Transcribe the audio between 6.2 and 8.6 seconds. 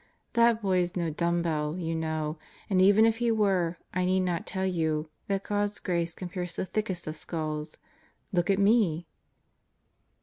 pierce the thickest of skulls. Look at